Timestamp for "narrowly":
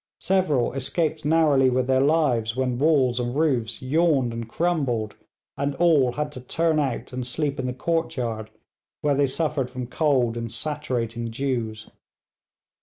1.25-1.69